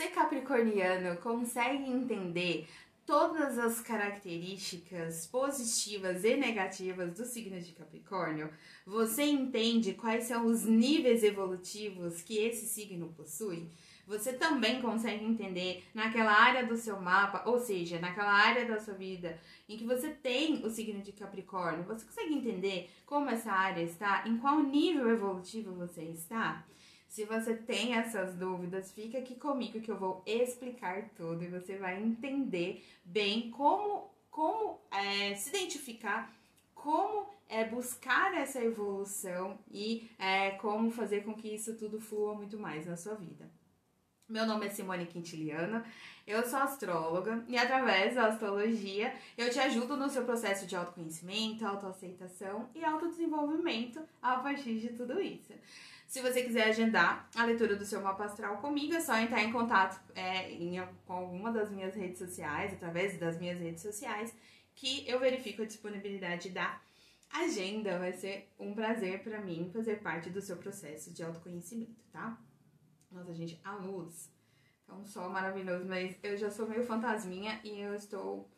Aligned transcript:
Você 0.00 0.08
capricorniano 0.08 1.18
consegue 1.18 1.84
entender 1.84 2.66
todas 3.04 3.58
as 3.58 3.82
características 3.82 5.26
positivas 5.26 6.24
e 6.24 6.36
negativas 6.38 7.12
do 7.12 7.26
signo 7.26 7.60
de 7.60 7.72
Capricórnio? 7.72 8.48
Você 8.86 9.24
entende 9.24 9.92
quais 9.92 10.24
são 10.24 10.46
os 10.46 10.64
níveis 10.64 11.22
evolutivos 11.22 12.22
que 12.22 12.38
esse 12.38 12.66
signo 12.66 13.12
possui? 13.12 13.68
Você 14.06 14.32
também 14.32 14.80
consegue 14.80 15.22
entender 15.22 15.84
naquela 15.92 16.32
área 16.32 16.64
do 16.64 16.78
seu 16.78 16.98
mapa, 16.98 17.42
ou 17.44 17.58
seja, 17.58 18.00
naquela 18.00 18.32
área 18.32 18.64
da 18.64 18.80
sua 18.80 18.94
vida 18.94 19.38
em 19.68 19.76
que 19.76 19.84
você 19.84 20.08
tem 20.08 20.64
o 20.64 20.70
signo 20.70 21.02
de 21.02 21.12
Capricórnio, 21.12 21.84
você 21.84 22.06
consegue 22.06 22.32
entender 22.32 22.88
como 23.04 23.28
essa 23.28 23.52
área 23.52 23.82
está, 23.82 24.26
em 24.26 24.38
qual 24.38 24.62
nível 24.62 25.10
evolutivo 25.10 25.74
você 25.74 26.04
está? 26.04 26.64
Se 27.10 27.24
você 27.24 27.56
tem 27.56 27.94
essas 27.94 28.36
dúvidas, 28.36 28.92
fica 28.92 29.18
aqui 29.18 29.34
comigo 29.34 29.80
que 29.80 29.90
eu 29.90 29.98
vou 29.98 30.22
explicar 30.24 31.10
tudo 31.16 31.42
e 31.42 31.48
você 31.48 31.76
vai 31.76 32.00
entender 32.00 32.84
bem 33.04 33.50
como, 33.50 34.14
como 34.30 34.80
é, 34.92 35.34
se 35.34 35.48
identificar, 35.48 36.32
como 36.72 37.26
é, 37.48 37.64
buscar 37.64 38.32
essa 38.34 38.62
evolução 38.62 39.58
e 39.68 40.08
é, 40.20 40.52
como 40.52 40.88
fazer 40.92 41.24
com 41.24 41.34
que 41.34 41.52
isso 41.52 41.76
tudo 41.76 42.00
flua 42.00 42.32
muito 42.32 42.56
mais 42.56 42.86
na 42.86 42.96
sua 42.96 43.16
vida. 43.16 43.50
Meu 44.30 44.46
nome 44.46 44.66
é 44.66 44.70
Simone 44.70 45.06
Quintiliano, 45.06 45.82
eu 46.24 46.48
sou 46.48 46.60
astróloga 46.60 47.44
e 47.48 47.58
através 47.58 48.14
da 48.14 48.26
astrologia 48.26 49.12
eu 49.36 49.50
te 49.50 49.58
ajudo 49.58 49.96
no 49.96 50.08
seu 50.08 50.24
processo 50.24 50.68
de 50.68 50.76
autoconhecimento, 50.76 51.66
autoaceitação 51.66 52.70
e 52.72 52.84
autodesenvolvimento 52.84 54.00
a 54.22 54.36
partir 54.36 54.78
de 54.78 54.90
tudo 54.90 55.20
isso. 55.20 55.52
Se 56.06 56.20
você 56.20 56.44
quiser 56.44 56.68
agendar 56.68 57.28
a 57.34 57.44
leitura 57.44 57.74
do 57.74 57.84
seu 57.84 58.00
mapa 58.00 58.24
astral 58.24 58.58
comigo, 58.58 58.94
é 58.94 59.00
só 59.00 59.18
entrar 59.18 59.42
em 59.42 59.50
contato 59.50 60.00
é, 60.14 60.48
em, 60.52 60.80
com 61.08 61.12
alguma 61.12 61.50
das 61.50 61.68
minhas 61.68 61.96
redes 61.96 62.20
sociais, 62.20 62.72
através 62.72 63.18
das 63.18 63.36
minhas 63.36 63.58
redes 63.58 63.82
sociais, 63.82 64.32
que 64.76 65.04
eu 65.08 65.18
verifico 65.18 65.62
a 65.62 65.66
disponibilidade 65.66 66.50
da 66.50 66.80
agenda. 67.32 67.98
Vai 67.98 68.12
ser 68.12 68.48
um 68.60 68.74
prazer 68.74 69.24
para 69.24 69.40
mim 69.40 69.72
fazer 69.72 69.96
parte 70.00 70.30
do 70.30 70.40
seu 70.40 70.56
processo 70.56 71.12
de 71.12 71.20
autoconhecimento, 71.20 72.00
tá? 72.12 72.38
Nossa, 73.10 73.34
gente, 73.34 73.60
a 73.64 73.74
luz. 73.74 74.30
É 74.88 74.92
um 74.92 75.04
sol 75.04 75.30
maravilhoso, 75.30 75.84
mas 75.86 76.16
eu 76.22 76.36
já 76.36 76.50
sou 76.50 76.66
meio 76.66 76.84
fantasminha 76.84 77.60
e 77.62 77.78
eu 77.80 77.94
estou 77.94 78.48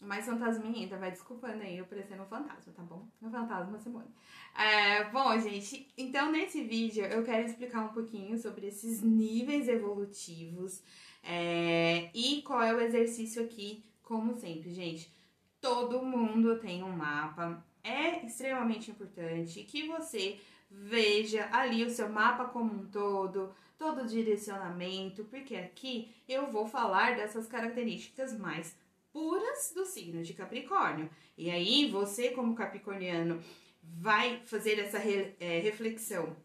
mais 0.00 0.26
fantasminha 0.26 0.82
ainda, 0.82 0.96
vai 0.96 1.10
desculpando 1.10 1.62
aí 1.62 1.78
eu 1.78 1.86
parecendo 1.86 2.22
um 2.22 2.26
fantasma, 2.26 2.72
tá 2.72 2.82
bom? 2.82 3.08
Um 3.20 3.30
fantasma, 3.30 3.78
Simone. 3.78 4.08
É, 4.56 5.04
bom, 5.10 5.38
gente, 5.40 5.88
então 5.96 6.30
nesse 6.30 6.62
vídeo 6.62 7.04
eu 7.04 7.24
quero 7.24 7.46
explicar 7.46 7.80
um 7.80 7.92
pouquinho 7.92 8.38
sobre 8.38 8.66
esses 8.66 9.02
níveis 9.02 9.68
evolutivos 9.68 10.82
é, 11.22 12.10
e 12.14 12.42
qual 12.42 12.62
é 12.62 12.72
o 12.72 12.80
exercício 12.80 13.42
aqui, 13.42 13.84
como 14.02 14.34
sempre, 14.34 14.72
gente. 14.72 15.12
Todo 15.60 16.04
mundo 16.04 16.58
tem 16.60 16.84
um 16.84 16.92
mapa, 16.92 17.64
é 17.82 18.24
extremamente 18.24 18.92
importante 18.92 19.64
que 19.64 19.88
você 19.88 20.38
veja 20.70 21.48
ali 21.52 21.84
o 21.84 21.90
seu 21.90 22.08
mapa 22.08 22.46
como 22.46 22.72
um 22.72 22.86
todo, 22.86 23.54
todo 23.78 24.02
o 24.02 24.06
direcionamento, 24.06 25.24
porque 25.24 25.56
aqui 25.56 26.14
eu 26.28 26.50
vou 26.50 26.66
falar 26.66 27.16
dessas 27.16 27.46
características 27.46 28.36
mais 28.38 28.76
puras 29.12 29.72
do 29.74 29.84
signo 29.86 30.22
de 30.22 30.34
Capricórnio. 30.34 31.10
E 31.36 31.50
aí, 31.50 31.90
você, 31.90 32.30
como 32.30 32.54
capricorniano, 32.54 33.42
vai 33.82 34.42
fazer 34.44 34.78
essa 34.78 34.98
re, 34.98 35.34
é, 35.40 35.60
reflexão 35.60 36.36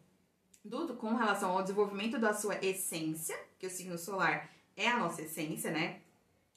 do, 0.64 0.94
com 0.94 1.14
relação 1.14 1.50
ao 1.50 1.62
desenvolvimento 1.62 2.18
da 2.18 2.32
sua 2.32 2.56
essência, 2.64 3.38
que 3.58 3.66
o 3.66 3.70
signo 3.70 3.98
solar 3.98 4.50
é 4.76 4.88
a 4.88 4.98
nossa 4.98 5.22
essência, 5.22 5.70
né? 5.70 6.00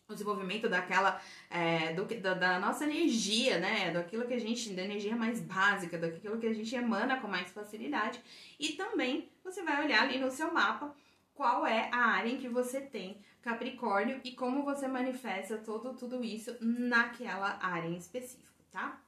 O 0.10 0.14
desenvolvimento 0.14 0.70
daquela, 0.70 1.22
é, 1.50 1.94
do, 1.94 2.06
da, 2.06 2.34
da, 2.34 2.60
nossa 2.60 2.86
energia, 2.86 3.60
né? 3.60 3.92
Daquilo 3.92 4.26
que 4.26 4.34
a 4.34 4.40
gente, 4.40 4.74
da 4.74 4.84
energia 4.84 5.16
mais 5.16 5.42
básica, 5.42 5.98
daquilo 5.98 6.40
que 6.40 6.48
a 6.48 6.54
gente 6.54 6.74
emana 6.74 7.20
com 7.20 7.28
mais 7.28 7.50
facilidade. 7.52 8.22
E 8.58 8.74
também 8.74 9.30
você 9.44 9.62
vai 9.64 9.84
olhar 9.84 10.04
ali 10.04 10.18
no 10.18 10.32
seu 10.32 10.54
mapa 10.54 10.96
qual 11.34 11.68
é 11.68 11.90
a 11.92 11.98
área 11.98 12.30
em 12.30 12.38
que 12.38 12.50
você 12.50 12.82
tem 12.82 13.22
Capricórnio 13.48 14.20
e 14.26 14.34
como 14.34 14.64
você 14.64 14.90
manifesta 14.90 15.58
todo, 15.58 15.94
tudo 15.94 16.22
isso 16.22 16.58
naquela 16.60 17.58
área 17.62 17.88
em 17.88 17.96
específico, 17.96 18.62
tá? 18.70 19.02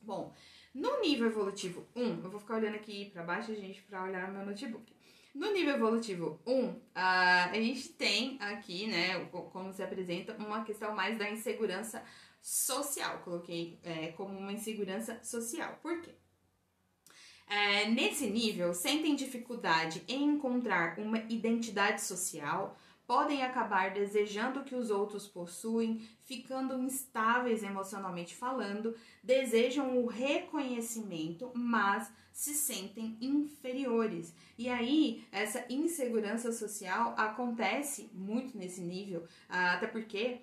Bom, 0.00 0.32
no 0.74 1.00
nível 1.00 1.26
evolutivo 1.26 1.86
1, 1.94 2.22
eu 2.24 2.30
vou 2.30 2.40
ficar 2.40 2.54
olhando 2.54 2.76
aqui 2.76 3.10
para 3.10 3.22
baixo, 3.22 3.54
gente, 3.54 3.82
para 3.82 4.04
olhar 4.04 4.32
meu 4.32 4.46
notebook. 4.46 4.95
No 5.36 5.52
nível 5.52 5.74
evolutivo 5.74 6.40
1, 6.46 6.80
a 6.94 7.50
gente 7.52 7.90
tem 7.90 8.38
aqui, 8.40 8.86
né, 8.86 9.22
como 9.52 9.70
se 9.70 9.82
apresenta, 9.82 10.34
uma 10.38 10.64
questão 10.64 10.94
mais 10.94 11.18
da 11.18 11.30
insegurança 11.30 12.02
social. 12.40 13.18
Coloquei 13.18 13.78
é, 13.82 14.08
como 14.12 14.34
uma 14.38 14.50
insegurança 14.50 15.22
social. 15.22 15.78
Por 15.82 16.00
quê? 16.00 16.14
É, 17.46 17.86
nesse 17.90 18.30
nível, 18.30 18.72
sentem 18.72 19.14
dificuldade 19.14 20.02
em 20.08 20.24
encontrar 20.24 20.98
uma 20.98 21.18
identidade 21.28 22.00
social, 22.00 22.74
podem 23.06 23.42
acabar 23.42 23.92
desejando 23.92 24.60
o 24.60 24.64
que 24.64 24.74
os 24.74 24.90
outros 24.90 25.26
possuem, 25.26 26.06
ficando 26.24 26.78
instáveis 26.78 27.62
emocionalmente 27.62 28.34
falando, 28.34 28.96
desejam 29.22 29.98
o 29.98 30.06
reconhecimento, 30.06 31.50
mas 31.54 32.10
se 32.32 32.52
sentem 32.52 33.16
inferiores. 33.20 34.34
E 34.58 34.68
aí, 34.68 35.24
essa 35.32 35.64
insegurança 35.70 36.52
social 36.52 37.14
acontece 37.16 38.10
muito 38.12 38.58
nesse 38.58 38.82
nível, 38.82 39.26
até 39.48 39.86
porque 39.86 40.42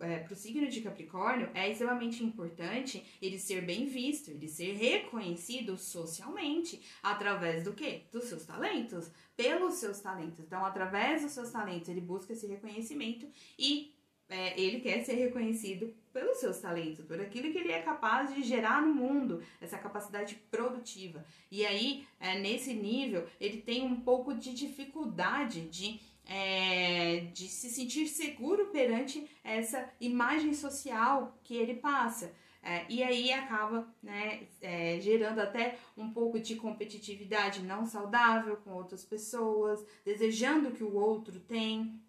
é, 0.00 0.18
para 0.18 0.32
o 0.32 0.36
signo 0.36 0.68
de 0.68 0.80
Capricórnio 0.80 1.50
é 1.54 1.70
extremamente 1.70 2.22
importante 2.24 3.04
ele 3.20 3.38
ser 3.38 3.62
bem 3.62 3.86
visto, 3.86 4.30
ele 4.30 4.48
ser 4.48 4.74
reconhecido 4.74 5.76
socialmente 5.76 6.80
através 7.02 7.64
do 7.64 7.72
quê? 7.72 8.02
Dos 8.10 8.24
seus 8.24 8.44
talentos, 8.44 9.10
pelos 9.36 9.74
seus 9.74 10.00
talentos. 10.00 10.40
Então, 10.40 10.64
através 10.64 11.22
dos 11.22 11.32
seus 11.32 11.50
talentos, 11.50 11.88
ele 11.88 12.00
busca 12.00 12.32
esse 12.32 12.46
reconhecimento 12.46 13.26
e 13.58 13.94
é, 14.28 14.58
ele 14.58 14.80
quer 14.80 15.04
ser 15.04 15.14
reconhecido 15.14 15.94
pelos 16.12 16.38
seus 16.38 16.58
talentos, 16.58 17.04
por 17.04 17.20
aquilo 17.20 17.52
que 17.52 17.58
ele 17.58 17.72
é 17.72 17.82
capaz 17.82 18.34
de 18.34 18.42
gerar 18.42 18.80
no 18.80 18.94
mundo, 18.94 19.42
essa 19.60 19.78
capacidade 19.78 20.36
produtiva. 20.50 21.24
E 21.50 21.66
aí, 21.66 22.06
é, 22.18 22.38
nesse 22.38 22.72
nível, 22.72 23.26
ele 23.38 23.60
tem 23.60 23.82
um 23.82 24.00
pouco 24.00 24.34
de 24.34 24.54
dificuldade 24.54 25.68
de 25.68 26.00
é, 26.26 27.28
de 27.32 27.48
se 27.48 27.68
sentir 27.68 28.06
seguro 28.06 28.66
perante 28.66 29.28
essa 29.42 29.88
imagem 30.00 30.54
social 30.54 31.38
que 31.42 31.56
ele 31.56 31.74
passa. 31.74 32.32
É, 32.64 32.86
e 32.88 33.02
aí 33.02 33.32
acaba 33.32 33.92
né, 34.00 34.46
é, 34.60 35.00
gerando 35.00 35.40
até 35.40 35.76
um 35.96 36.10
pouco 36.12 36.38
de 36.38 36.54
competitividade 36.54 37.60
não 37.60 37.84
saudável 37.84 38.56
com 38.58 38.70
outras 38.70 39.04
pessoas, 39.04 39.84
desejando 40.04 40.70
que 40.70 40.84
o 40.84 40.94
outro 40.94 41.40
tem, 41.40 42.00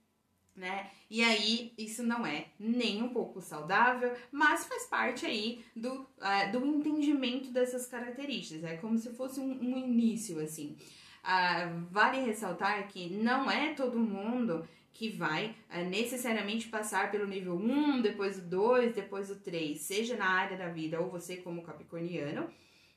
né? 0.55 0.91
E 1.09 1.23
aí 1.23 1.73
isso 1.75 2.03
não 2.03 2.23
é 2.23 2.45
nem 2.59 3.01
um 3.01 3.09
pouco 3.09 3.41
saudável, 3.41 4.15
mas 4.31 4.65
faz 4.65 4.85
parte 4.85 5.25
aí 5.25 5.65
do, 5.75 6.07
é, 6.21 6.49
do 6.49 6.63
entendimento 6.63 7.49
dessas 7.49 7.87
características. 7.87 8.63
É 8.63 8.77
como 8.77 8.97
se 8.99 9.09
fosse 9.09 9.39
um, 9.39 9.51
um 9.51 9.77
início, 9.77 10.39
assim. 10.39 10.77
Ah, 11.23 11.71
vale 11.89 12.19
ressaltar 12.19 12.87
que 12.89 13.09
não 13.09 13.49
é 13.49 13.73
todo 13.73 13.97
mundo 13.97 14.67
que 14.91 15.09
vai 15.09 15.55
ah, 15.69 15.81
necessariamente 15.81 16.67
passar 16.67 17.09
pelo 17.11 17.25
nível 17.25 17.55
1, 17.55 18.01
depois 18.01 18.37
o 18.37 18.41
2, 18.41 18.93
depois 18.93 19.31
o 19.31 19.39
3, 19.39 19.79
seja 19.79 20.15
na 20.17 20.29
área 20.29 20.57
da 20.57 20.67
vida 20.67 20.99
ou 20.99 21.09
você 21.09 21.37
como 21.37 21.63
capricorniano, 21.63 22.49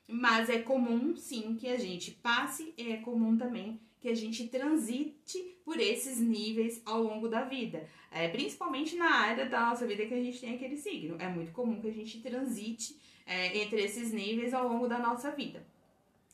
mas 0.07 0.49
é 0.49 0.59
comum 0.59 1.15
sim 1.15 1.55
que 1.55 1.67
a 1.67 1.77
gente 1.77 2.11
passe, 2.11 2.73
e 2.77 2.91
é 2.91 2.97
comum 2.97 3.37
também 3.37 3.79
que 3.99 4.09
a 4.09 4.15
gente 4.15 4.47
transite 4.47 5.57
por 5.65 5.79
esses 5.79 6.19
níveis 6.19 6.81
ao 6.85 7.01
longo 7.01 7.27
da 7.27 7.43
vida, 7.43 7.89
é, 8.11 8.27
principalmente 8.27 8.95
na 8.95 9.09
área 9.09 9.45
da 9.49 9.69
nossa 9.69 9.87
vida 9.87 10.05
que 10.05 10.13
a 10.13 10.23
gente 10.23 10.39
tem 10.39 10.55
aquele 10.55 10.77
signo. 10.77 11.17
É 11.19 11.27
muito 11.27 11.51
comum 11.51 11.81
que 11.81 11.87
a 11.87 11.93
gente 11.93 12.21
transite 12.21 12.95
é, 13.25 13.57
entre 13.57 13.81
esses 13.81 14.13
níveis 14.13 14.53
ao 14.53 14.67
longo 14.67 14.87
da 14.87 14.99
nossa 14.99 15.31
vida. 15.31 15.65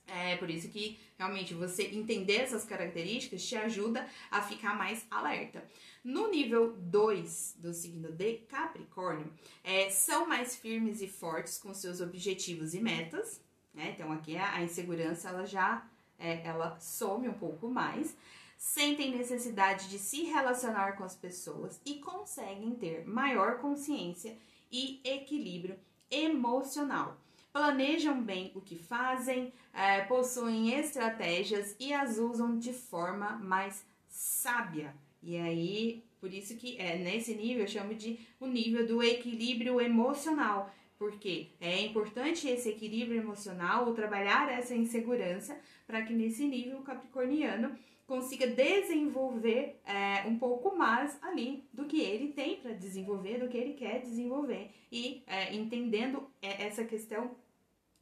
É 0.08 0.36
por 0.36 0.50
isso 0.50 0.68
que 0.70 1.00
realmente 1.18 1.54
você 1.54 1.84
entender 1.84 2.42
essas 2.42 2.66
características 2.66 3.46
te 3.46 3.56
ajuda 3.56 4.08
a 4.30 4.42
ficar 4.42 4.78
mais 4.78 5.06
alerta. 5.10 5.64
No 6.04 6.30
nível 6.30 6.76
2 6.78 7.56
do 7.60 7.74
signo 7.74 8.12
de 8.12 8.34
Capricórnio, 8.50 9.32
é, 9.64 9.90
são 9.90 10.28
mais 10.28 10.56
firmes 10.56 11.02
e 11.02 11.08
fortes 11.08 11.58
com 11.58 11.74
seus 11.74 12.02
objetivos 12.02 12.74
e 12.74 12.82
metas, 12.82 13.42
né? 13.74 13.92
Então 13.96 14.12
aqui 14.12 14.36
a, 14.36 14.62
insegurança 14.62 15.30
ela 15.30 15.46
já 15.46 15.88
é, 16.20 16.46
ela 16.46 16.78
some 16.80 17.30
um 17.30 17.34
pouco 17.34 17.70
mais. 17.70 18.16
Sentem 18.58 19.16
necessidade 19.16 19.90
de 19.90 19.98
se 19.98 20.24
relacionar 20.24 20.94
com 20.94 21.04
as 21.04 21.16
pessoas 21.16 21.82
e 21.86 21.96
conseguem 21.96 22.76
ter 22.76 23.06
maior 23.06 23.60
consciência 23.60 24.38
e 24.72 25.02
equilíbrio 25.04 25.78
emocional 26.10 27.18
planejam 27.54 28.20
bem 28.22 28.52
o 28.56 28.62
que 28.62 28.76
fazem, 28.76 29.54
é, 29.72 30.02
possuem 30.02 30.74
estratégias 30.74 31.76
e 31.80 31.94
as 31.94 32.18
usam 32.18 32.58
de 32.58 32.74
forma 32.74 33.38
mais 33.38 33.86
sábia. 34.10 34.94
E 35.22 35.38
aí, 35.38 36.04
por 36.20 36.34
isso 36.34 36.58
que 36.58 36.78
é 36.78 36.98
nesse 36.98 37.36
nível 37.36 37.62
eu 37.62 37.68
chamo 37.68 37.94
de 37.94 38.20
o 38.40 38.48
nível 38.48 38.86
do 38.88 39.04
equilíbrio 39.04 39.80
emocional. 39.80 40.74
Porque 40.98 41.50
é 41.60 41.82
importante 41.82 42.48
esse 42.48 42.70
equilíbrio 42.70 43.22
emocional 43.22 43.86
ou 43.86 43.94
trabalhar 43.94 44.50
essa 44.50 44.74
insegurança 44.74 45.58
para 45.86 46.02
que 46.02 46.14
nesse 46.14 46.46
nível 46.46 46.82
capricorniano 46.82 47.78
consiga 48.06 48.48
desenvolver 48.48 49.80
é, 49.86 50.28
um 50.28 50.38
pouco 50.38 50.76
mais 50.78 51.18
ali 51.24 51.68
do 51.74 51.86
que 51.86 52.02
ele 52.02 52.34
tem 52.34 52.58
para 52.58 52.74
desenvolver, 52.74 53.40
do 53.40 53.48
que 53.48 53.58
ele 53.58 53.74
quer 53.74 54.02
desenvolver 54.02 54.72
e 54.92 55.24
é, 55.26 55.54
entendendo 55.56 56.28
é, 56.42 56.66
essa 56.66 56.84
questão 56.84 57.36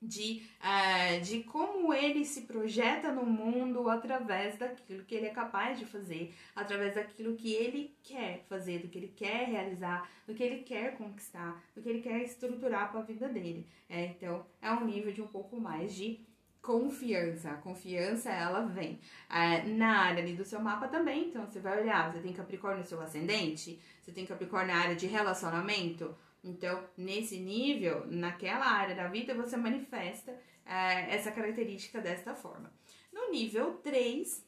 de, 0.01 0.41
uh, 0.59 1.21
de 1.21 1.43
como 1.43 1.93
ele 1.93 2.25
se 2.25 2.41
projeta 2.41 3.11
no 3.11 3.23
mundo 3.23 3.87
através 3.87 4.57
daquilo 4.57 5.03
que 5.05 5.13
ele 5.13 5.27
é 5.27 5.29
capaz 5.29 5.77
de 5.77 5.85
fazer, 5.85 6.33
através 6.55 6.95
daquilo 6.95 7.35
que 7.35 7.53
ele 7.53 7.95
quer 8.01 8.43
fazer, 8.49 8.79
do 8.79 8.87
que 8.87 8.97
ele 8.97 9.13
quer 9.15 9.47
realizar, 9.47 10.09
do 10.25 10.33
que 10.33 10.41
ele 10.41 10.63
quer 10.63 10.97
conquistar, 10.97 11.63
do 11.75 11.81
que 11.81 11.89
ele 11.89 12.01
quer 12.01 12.23
estruturar 12.23 12.89
para 12.89 13.01
a 13.01 13.03
vida 13.03 13.29
dele. 13.29 13.67
É, 13.87 14.05
então, 14.05 14.43
é 14.59 14.71
um 14.71 14.85
nível 14.85 15.11
de 15.11 15.21
um 15.21 15.27
pouco 15.27 15.59
mais 15.59 15.93
de 15.93 16.19
confiança. 16.61 17.51
A 17.51 17.57
confiança, 17.57 18.29
ela 18.29 18.61
vem 18.61 18.99
é, 19.29 19.63
na 19.63 19.99
área 19.99 20.23
ali 20.23 20.33
do 20.33 20.45
seu 20.45 20.59
mapa 20.59 20.87
também. 20.87 21.27
Então, 21.29 21.45
você 21.45 21.59
vai 21.59 21.81
olhar, 21.81 22.11
você 22.11 22.19
tem 22.19 22.33
Capricórnio 22.33 22.81
no 22.81 22.87
seu 22.87 23.01
ascendente, 23.01 23.79
você 24.01 24.11
tem 24.11 24.25
Capricórnio 24.25 24.73
na 24.73 24.81
área 24.81 24.95
de 24.95 25.07
relacionamento, 25.07 26.15
então, 26.43 26.83
nesse 26.97 27.37
nível, 27.39 28.05
naquela 28.07 28.65
área 28.65 28.95
da 28.95 29.07
vida, 29.07 29.35
você 29.35 29.55
manifesta 29.55 30.35
é, 30.65 31.15
essa 31.15 31.31
característica 31.31 32.01
desta 32.01 32.33
forma. 32.33 32.71
No 33.13 33.29
nível 33.29 33.75
3, 33.83 34.43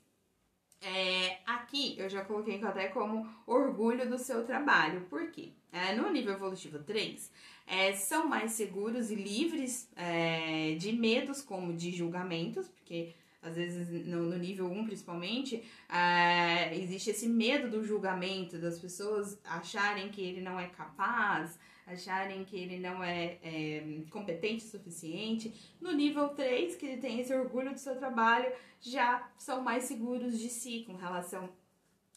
é, 0.81 1.39
aqui 1.45 1.95
eu 2.00 2.10
já 2.10 2.25
coloquei 2.25 2.62
até 2.63 2.88
como 2.88 3.27
orgulho 3.45 4.10
do 4.10 4.18
seu 4.18 4.44
trabalho. 4.44 5.01
Por 5.10 5.30
quê? 5.31 5.54
É, 5.71 5.94
no 5.95 6.12
nível 6.12 6.33
evolutivo 6.33 6.80
3, 6.80 7.31
é, 7.65 7.94
são 7.94 8.27
mais 8.27 8.51
seguros 8.51 9.10
e 9.12 9.15
livres 9.15 9.89
é, 9.95 10.75
de 10.75 10.92
medos 10.92 11.42
como 11.42 11.74
de 11.74 11.92
julgamentos, 11.92 12.68
porque 12.68 13.13
às 13.42 13.56
vezes 13.56 13.89
no, 14.07 14.24
no 14.24 14.38
nível 14.38 14.71
1 14.71 14.86
principalmente, 14.86 15.63
é, 15.89 16.75
existe 16.77 17.10
esse 17.10 17.27
medo 17.27 17.69
do 17.69 17.83
julgamento, 17.83 18.57
das 18.57 18.80
pessoas 18.80 19.38
acharem 19.44 20.10
que 20.10 20.21
ele 20.21 20.42
não 20.42 20.60
é 20.60 20.68
capaz, 20.68 21.60
acharem 21.86 22.45
que 22.45 22.56
ele 22.56 22.80
não 22.80 23.04
é, 23.04 23.38
é, 23.44 24.01
competente 24.10 24.65
o 24.65 24.69
suficiente. 24.69 25.54
No 25.81 25.92
nível 25.92 26.30
3, 26.30 26.75
que 26.77 26.86
ele 26.86 27.01
tem 27.01 27.19
esse 27.19 27.33
orgulho 27.33 27.74
do 27.74 27.80
seu 27.80 27.98
trabalho, 27.98 28.51
já 28.80 29.30
são 29.38 29.62
mais 29.62 29.83
seguros 29.83 30.39
de 30.39 30.50
si 30.50 30.83
com 30.88 30.95
relação 30.95 31.50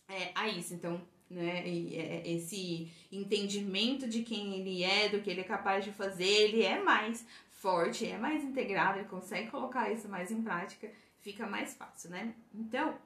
é, 0.08 0.30
a 0.34 0.48
isso. 0.48 0.74
Então, 0.74 1.00
né, 1.30 1.62
é, 1.66 2.22
esse 2.24 2.90
entendimento 3.10 4.08
de 4.08 4.22
quem 4.22 4.54
ele 4.54 4.82
é, 4.82 5.08
do 5.08 5.20
que 5.20 5.30
ele 5.30 5.40
é 5.40 5.44
capaz 5.44 5.84
de 5.84 5.92
fazer, 5.92 6.24
ele 6.24 6.62
é 6.62 6.82
mais 6.82 7.26
forte, 7.50 8.06
é 8.06 8.16
mais 8.16 8.44
integrado, 8.44 8.98
ele 8.98 9.08
consegue 9.08 9.50
colocar 9.50 9.90
isso 9.90 10.08
mais 10.08 10.30
em 10.30 10.42
prática, 10.42 10.90
fica 11.20 11.46
mais 11.46 11.74
fácil, 11.74 12.10
né? 12.10 12.34
Então, 12.54 12.96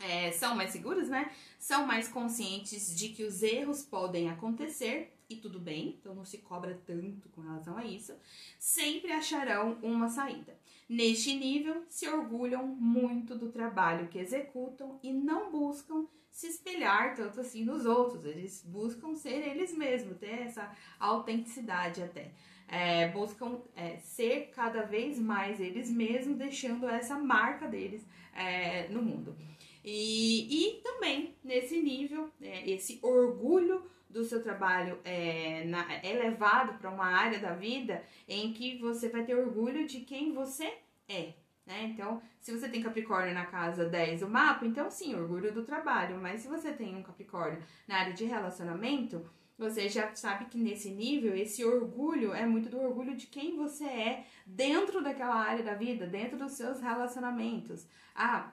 é, 0.00 0.32
são 0.32 0.54
mais 0.54 0.70
seguros, 0.70 1.08
né? 1.08 1.30
São 1.58 1.86
mais 1.86 2.08
conscientes 2.08 2.96
de 2.96 3.10
que 3.10 3.24
os 3.24 3.42
erros 3.42 3.82
podem 3.82 4.30
acontecer 4.30 5.12
e 5.28 5.36
tudo 5.36 5.58
bem, 5.60 5.96
então 6.00 6.14
não 6.14 6.24
se 6.24 6.38
cobra 6.38 6.80
tanto 6.86 7.28
com 7.28 7.42
relação 7.42 7.76
a 7.76 7.84
isso, 7.84 8.14
sempre 8.58 9.12
acharão 9.12 9.78
uma 9.82 10.08
saída. 10.08 10.58
Neste 10.88 11.34
nível, 11.34 11.84
se 11.88 12.08
orgulham 12.08 12.66
muito 12.66 13.36
do 13.36 13.50
trabalho 13.50 14.08
que 14.08 14.18
executam 14.18 14.98
e 15.02 15.12
não 15.12 15.50
buscam 15.50 16.06
se 16.30 16.46
espelhar 16.46 17.14
tanto 17.14 17.40
assim 17.40 17.64
nos 17.64 17.84
outros, 17.84 18.24
eles 18.24 18.64
buscam 18.64 19.14
ser 19.14 19.46
eles 19.48 19.76
mesmos, 19.76 20.18
ter 20.18 20.42
essa 20.42 20.74
autenticidade 20.98 22.02
até. 22.02 22.32
É, 22.66 23.08
buscam 23.08 23.60
é, 23.74 23.96
ser 23.98 24.50
cada 24.54 24.82
vez 24.82 25.18
mais 25.18 25.58
eles 25.58 25.90
mesmos, 25.90 26.36
deixando 26.36 26.88
essa 26.88 27.18
marca 27.18 27.66
deles 27.66 28.06
é, 28.34 28.88
no 28.88 29.02
mundo. 29.02 29.36
E, 29.84 30.76
e 30.76 30.80
também 30.82 31.34
nesse 31.42 31.80
nível, 31.80 32.30
é, 32.40 32.70
esse 32.70 32.98
orgulho 33.02 33.82
do 34.08 34.24
seu 34.24 34.42
trabalho 34.42 34.98
é, 35.04 35.64
na, 35.64 35.86
é 36.02 36.12
levado 36.12 36.78
para 36.78 36.90
uma 36.90 37.06
área 37.06 37.38
da 37.38 37.54
vida 37.54 38.02
em 38.26 38.52
que 38.52 38.78
você 38.78 39.08
vai 39.08 39.24
ter 39.24 39.34
orgulho 39.34 39.86
de 39.86 40.00
quem 40.00 40.32
você 40.32 40.78
é. 41.08 41.34
Né? 41.66 41.84
Então, 41.84 42.22
se 42.40 42.50
você 42.50 42.66
tem 42.68 42.82
Capricórnio 42.82 43.34
na 43.34 43.44
casa 43.44 43.84
10 43.84 44.20
do 44.20 44.28
mapa, 44.28 44.64
então 44.64 44.90
sim, 44.90 45.14
orgulho 45.14 45.52
do 45.52 45.64
trabalho. 45.64 46.18
Mas 46.18 46.40
se 46.40 46.48
você 46.48 46.72
tem 46.72 46.96
um 46.96 47.02
Capricórnio 47.02 47.62
na 47.86 47.96
área 47.96 48.14
de 48.14 48.24
relacionamento, 48.24 49.22
você 49.58 49.88
já 49.88 50.14
sabe 50.14 50.46
que 50.46 50.56
nesse 50.56 50.88
nível, 50.88 51.36
esse 51.36 51.64
orgulho 51.64 52.32
é 52.32 52.46
muito 52.46 52.70
do 52.70 52.80
orgulho 52.80 53.16
de 53.16 53.26
quem 53.26 53.56
você 53.56 53.84
é 53.84 54.24
dentro 54.46 55.02
daquela 55.02 55.34
área 55.34 55.62
da 55.62 55.74
vida, 55.74 56.06
dentro 56.06 56.38
dos 56.38 56.52
seus 56.52 56.80
relacionamentos. 56.80 57.86
Ah, 58.14 58.52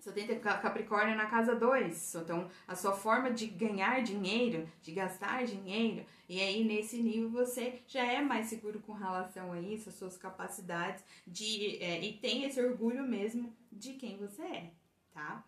você 0.00 0.12
tem 0.12 0.38
Capricórnio 0.40 1.14
na 1.14 1.26
casa 1.26 1.54
2, 1.54 2.14
então 2.14 2.48
a 2.66 2.74
sua 2.74 2.92
forma 2.92 3.30
de 3.30 3.46
ganhar 3.46 4.02
dinheiro, 4.02 4.66
de 4.80 4.92
gastar 4.92 5.44
dinheiro, 5.44 6.06
e 6.28 6.40
aí 6.40 6.64
nesse 6.64 7.02
nível 7.02 7.28
você 7.30 7.82
já 7.86 8.04
é 8.04 8.20
mais 8.20 8.46
seguro 8.46 8.80
com 8.80 8.92
relação 8.92 9.52
a 9.52 9.60
isso, 9.60 9.90
as 9.90 9.94
suas 9.96 10.16
capacidades 10.16 11.04
de 11.26 11.76
é, 11.82 12.00
e 12.02 12.14
tem 12.14 12.44
esse 12.44 12.60
orgulho 12.60 13.02
mesmo 13.02 13.54
de 13.70 13.92
quem 13.92 14.16
você 14.16 14.42
é, 14.42 14.70
tá? 15.12 15.44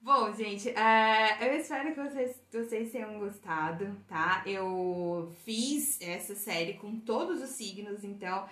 Bom, 0.00 0.34
gente, 0.34 0.68
uh, 0.68 1.44
eu 1.44 1.56
espero 1.56 1.94
que 1.94 2.00
vocês, 2.02 2.38
vocês 2.52 2.92
tenham 2.92 3.18
gostado, 3.18 3.96
tá? 4.06 4.42
Eu 4.44 5.34
fiz 5.46 5.98
essa 6.02 6.34
série 6.34 6.74
com 6.74 7.00
todos 7.00 7.42
os 7.42 7.48
signos, 7.50 8.04
então 8.04 8.46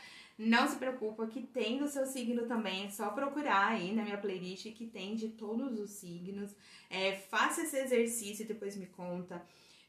não 0.45 0.69
se 0.69 0.77
preocupa 0.77 1.27
que 1.27 1.43
tem 1.43 1.79
do 1.79 1.89
seu 1.89 2.05
signo 2.05 2.47
também, 2.47 2.87
é 2.87 2.91
só 2.91 3.11
procurar 3.11 3.69
aí 3.69 3.95
na 3.95 4.03
minha 4.03 4.19
playlist 4.19 4.73
que 4.73 4.87
tem 4.87 5.15
de 5.15 5.29
todos 5.29 5.79
os 5.79 5.91
signos. 5.91 6.55
É, 6.91 7.13
faça 7.13 7.63
esse 7.63 7.77
exercício 7.77 8.45
e 8.45 8.49
depois 8.49 8.77
me 8.77 8.87
conta. 8.87 9.43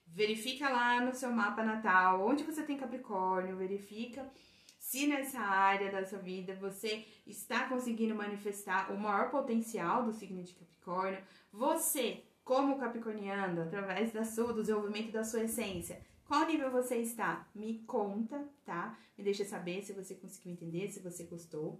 Verifica 0.06 0.70
lá 0.70 1.02
no 1.02 1.14
seu 1.14 1.32
mapa 1.32 1.64
natal 1.64 2.26
onde 2.26 2.44
você 2.44 2.62
tem 2.62 2.78
Capricórnio, 2.78 3.58
verifica 3.58 4.30
se 4.78 5.08
nessa 5.08 5.40
área 5.40 5.92
da 5.92 6.06
sua 6.06 6.20
vida 6.20 6.54
você 6.56 7.06
está 7.26 7.68
conseguindo 7.68 8.14
manifestar 8.14 8.92
o 8.92 9.00
maior 9.00 9.32
potencial 9.32 10.04
do 10.04 10.14
signo 10.14 10.44
de 10.44 10.54
Capricórnio. 10.54 11.24
Você, 11.52 12.22
como 12.44 12.78
capricorniano, 12.78 13.64
através 13.64 14.12
da 14.12 14.24
sua, 14.24 14.54
do 14.54 14.62
desenvolvimento 14.62 15.12
da 15.12 15.24
sua 15.24 15.46
essência, 15.46 16.00
qual 16.28 16.46
nível 16.48 16.72
você 16.72 16.98
está? 16.98 17.48
Me 17.54 17.80
conta, 17.80 18.48
tá? 18.66 18.98
Me 19.18 19.24
deixa 19.24 19.46
saber 19.46 19.82
se 19.84 19.94
você 19.94 20.16
conseguiu 20.16 20.54
entender, 20.54 20.90
se 20.90 21.00
você 21.00 21.24
gostou. 21.24 21.80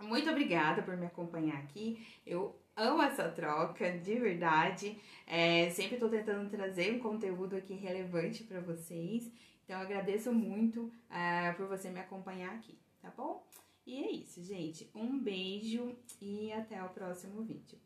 Muito 0.00 0.28
obrigada 0.28 0.82
por 0.82 0.96
me 0.96 1.06
acompanhar 1.06 1.58
aqui. 1.58 2.04
Eu 2.26 2.58
amo 2.76 3.02
essa 3.02 3.28
troca, 3.28 3.98
de 3.98 4.14
verdade. 4.16 4.98
É, 5.26 5.70
sempre 5.70 5.94
estou 5.94 6.08
tentando 6.08 6.50
trazer 6.50 6.92
um 6.94 6.98
conteúdo 6.98 7.56
aqui 7.56 7.74
relevante 7.74 8.44
para 8.44 8.60
vocês. 8.60 9.30
Então, 9.64 9.80
agradeço 9.80 10.32
muito 10.32 10.82
uh, 10.82 11.56
por 11.56 11.66
você 11.66 11.88
me 11.88 11.98
acompanhar 11.98 12.54
aqui, 12.54 12.78
tá 13.00 13.10
bom? 13.16 13.46
E 13.86 14.02
é 14.02 14.10
isso, 14.10 14.42
gente. 14.42 14.90
Um 14.94 15.18
beijo 15.18 15.96
e 16.20 16.52
até 16.52 16.82
o 16.82 16.88
próximo 16.90 17.42
vídeo. 17.42 17.78